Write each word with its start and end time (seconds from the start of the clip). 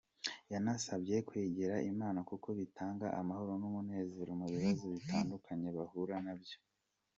Yanabasabye 0.53 1.15
kwegera 1.27 1.75
Imana 1.91 2.19
kuko 2.29 2.47
bitanga 2.59 3.07
amahoro 3.19 3.51
n’umunezero 3.61 4.31
mu 4.39 4.45
bibazo 4.53 4.85
bitandukanye 4.95 5.69
bahura 5.77 6.15
na 6.27 6.35
byo. 6.41 6.57